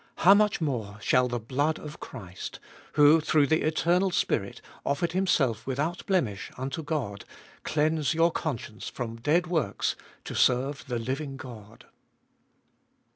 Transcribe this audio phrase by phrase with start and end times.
[0.15, 2.59] How much more shall the blood of Christ,
[2.93, 7.23] who through the eternal Spirit offered himself without blemish unto God,
[7.63, 11.85] cleanse your conscience from dead works to serve the living God?